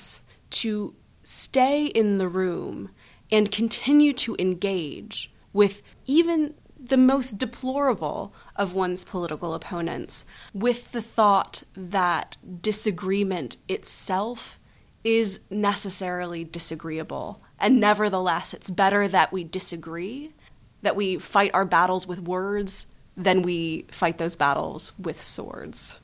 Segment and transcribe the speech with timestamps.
[0.00, 2.90] willingness to stay in the room
[3.30, 10.24] and continue to engage with even the most deplorable of one's political opponents
[10.54, 14.58] with the thought that disagreement itself
[15.04, 17.40] is necessarily disagreeable.
[17.58, 20.32] And nevertheless, it's better that we disagree,
[20.82, 22.86] that we fight our battles with words,
[23.16, 26.00] than we fight those battles with swords.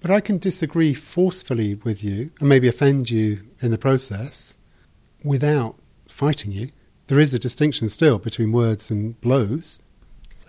[0.00, 4.56] But I can disagree forcefully with you and maybe offend you in the process
[5.24, 5.76] without
[6.08, 6.70] fighting you.
[7.08, 9.80] There is a distinction still between words and blows.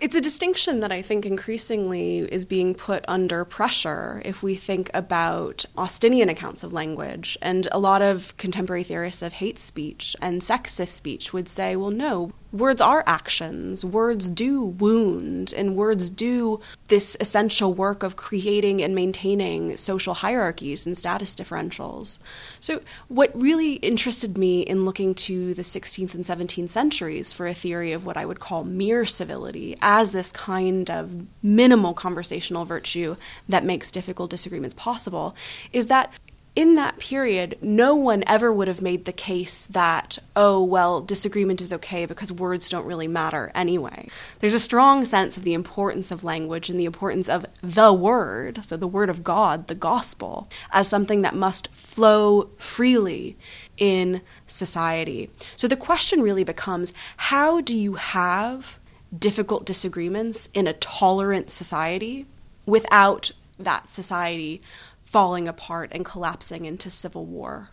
[0.00, 4.90] It's a distinction that I think increasingly is being put under pressure if we think
[4.94, 7.36] about Austinian accounts of language.
[7.42, 11.90] And a lot of contemporary theorists of hate speech and sexist speech would say, well,
[11.90, 13.84] no, words are actions.
[13.84, 20.86] Words do wound, and words do this essential work of creating and maintaining social hierarchies
[20.86, 22.18] and status differentials.
[22.58, 27.54] So, what really interested me in looking to the 16th and 17th centuries for a
[27.54, 33.16] theory of what I would call mere civility as this kind of minimal conversational virtue
[33.48, 35.34] that makes difficult disagreements possible
[35.72, 36.12] is that
[36.56, 41.60] in that period, no one ever would have made the case that, oh, well, disagreement
[41.60, 44.08] is okay because words don't really matter anyway.
[44.40, 48.64] There's a strong sense of the importance of language and the importance of the word,
[48.64, 53.36] so the word of God, the gospel, as something that must flow freely
[53.76, 55.30] in society.
[55.54, 58.80] So the question really becomes how do you have
[59.16, 62.26] difficult disagreements in a tolerant society
[62.66, 63.30] without
[63.64, 64.60] that society
[65.04, 67.70] falling apart and collapsing into civil war.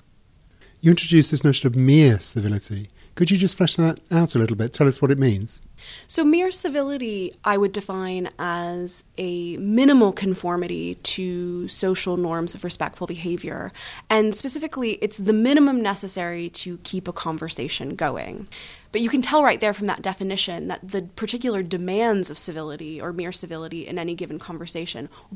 [0.80, 2.90] You introduced this notion of mere civility.
[3.18, 4.74] Could you just flesh that out a little bit?
[4.74, 5.60] Tell us what it means.
[6.06, 13.08] So, mere civility, I would define as a minimal conformity to social norms of respectful
[13.08, 13.72] behavior.
[14.08, 18.48] And specifically, it's the minimum necessary to keep a conversation going.
[18.92, 23.02] But you can tell right there from that definition that the particular demands of civility
[23.02, 25.36] or mere civility in any given conversation will